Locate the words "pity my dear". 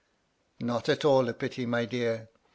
1.35-2.29